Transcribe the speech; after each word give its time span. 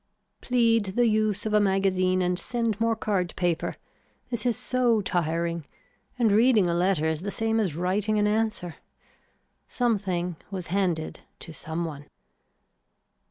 Plead 0.41 0.85
the 0.95 1.05
use 1.05 1.45
of 1.45 1.53
a 1.53 1.59
magazine 1.59 2.23
and 2.23 2.39
send 2.39 2.79
more 2.81 2.95
card 2.95 3.35
paper, 3.35 3.75
this 4.31 4.47
is 4.47 4.57
so 4.57 4.99
tiring 5.01 5.63
and 6.17 6.31
reading 6.31 6.67
a 6.67 6.73
letter 6.73 7.05
is 7.05 7.21
the 7.21 7.29
same 7.29 7.59
as 7.59 7.75
writing 7.75 8.17
an 8.17 8.25
answer. 8.25 8.77
Something 9.67 10.37
was 10.49 10.69
handed 10.73 11.19
to 11.41 11.53
some 11.53 11.85
one. 11.85 12.07